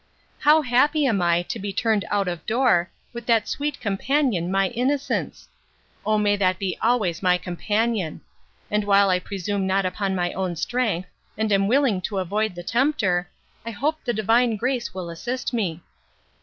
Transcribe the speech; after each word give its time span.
How 0.39 0.63
happy 0.63 1.05
am 1.05 1.21
I, 1.21 1.43
to 1.43 1.59
be 1.59 1.71
turned 1.71 2.05
out 2.09 2.27
of 2.27 2.43
door, 2.47 2.89
with 3.13 3.27
that 3.27 3.47
sweet 3.47 3.79
companion 3.79 4.49
my 4.51 4.69
innocence!—O 4.69 6.17
may 6.17 6.35
that 6.37 6.57
be 6.57 6.75
always 6.81 7.21
my 7.21 7.37
companion! 7.37 8.21
And 8.71 8.83
while 8.83 9.11
I 9.11 9.19
presume 9.19 9.67
not 9.67 9.85
upon 9.85 10.15
my 10.15 10.33
own 10.33 10.55
strength, 10.55 11.07
and 11.37 11.51
am 11.51 11.67
willing 11.67 12.01
to 12.01 12.17
avoid 12.17 12.55
the 12.55 12.63
tempter, 12.63 13.29
I 13.63 13.69
hope 13.69 14.03
the 14.03 14.11
divine 14.11 14.55
grace 14.55 14.91
will 14.91 15.11
assist 15.11 15.53
me. 15.53 15.81